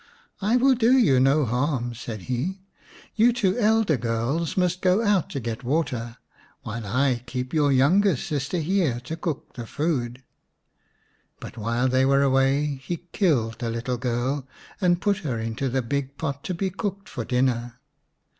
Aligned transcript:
"I 0.51 0.57
will 0.57 0.73
do 0.73 0.93
you 0.97 1.19
no 1.19 1.45
harm," 1.45 1.93
said 1.93 2.21
he;" 2.23 2.63
you 3.15 3.31
two 3.31 3.55
elder 3.59 3.97
girls 3.97 4.57
must 4.57 4.81
go 4.81 5.03
out 5.05 5.29
to 5.29 5.39
get 5.39 5.63
water 5.63 6.17
while 6.63 6.87
I 6.87 7.21
keep 7.27 7.53
your 7.53 7.71
youngest 7.71 8.25
sister 8.25 8.57
here 8.57 8.99
to 9.01 9.15
cook 9.15 9.53
the 9.53 9.67
food." 9.67 10.23
But 11.39 11.55
while 11.55 11.87
they 11.87 12.03
were 12.03 12.23
away 12.23 12.79
he 12.83 13.05
killed 13.11 13.59
the 13.59 13.69
little 13.69 13.97
girl, 13.97 14.47
and 14.81 14.99
put 14.99 15.17
her 15.19 15.37
into 15.39 15.69
the 15.69 15.83
big 15.83 16.17
pot 16.17 16.43
to 16.45 16.55
be 16.55 16.71
cooked 16.71 17.07
for 17.07 17.23
dinner. 17.23 17.75